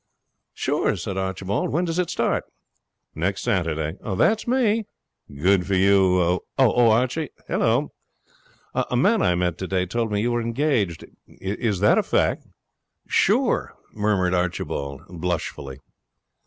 [0.55, 1.71] 'Sure,' said Archibald.
[1.71, 2.45] 'When does it start?'
[3.13, 4.85] 'Next Saturday.' 'That's me.'
[5.31, 6.39] 'Good for you.
[6.57, 7.91] Oh, Archie.' 'Hello?'
[8.73, 11.05] 'A man I met today told me you were engaged.
[11.27, 12.47] Is that a fact?'
[13.07, 15.77] 'Sure,' murmured Archibald, blushfully.